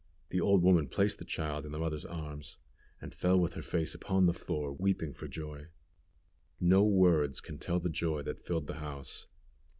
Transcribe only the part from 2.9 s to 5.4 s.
and fell with her face upon the floor, weeping for